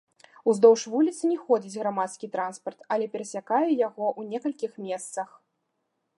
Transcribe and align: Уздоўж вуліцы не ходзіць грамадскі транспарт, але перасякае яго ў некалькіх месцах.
Уздоўж 0.51 0.85
вуліцы 0.93 1.23
не 1.33 1.35
ходзіць 1.43 1.79
грамадскі 1.83 2.31
транспарт, 2.37 2.79
але 2.97 3.05
перасякае 3.17 3.69
яго 3.87 4.05
ў 4.19 4.35
некалькіх 4.35 4.71
месцах. 4.89 5.29